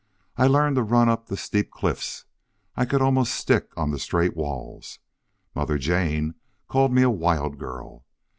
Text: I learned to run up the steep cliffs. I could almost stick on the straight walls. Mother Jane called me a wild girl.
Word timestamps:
I 0.35 0.47
learned 0.47 0.77
to 0.77 0.81
run 0.81 1.09
up 1.09 1.27
the 1.27 1.37
steep 1.37 1.69
cliffs. 1.69 2.25
I 2.75 2.85
could 2.85 3.03
almost 3.03 3.35
stick 3.35 3.69
on 3.77 3.91
the 3.91 3.99
straight 3.99 4.35
walls. 4.35 4.97
Mother 5.53 5.77
Jane 5.77 6.33
called 6.67 6.91
me 6.91 7.03
a 7.03 7.09
wild 7.11 7.59
girl. 7.59 8.03